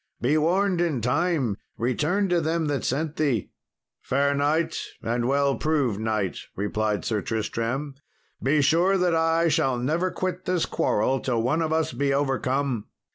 [0.19, 3.51] Be warned in time, return to them that sent thee."
[4.01, 7.93] "Fair knight, and well proved knight," replied Sir Tristram,
[8.41, 12.87] "be sure that I shall never quit this quarrel till one of us be overcome.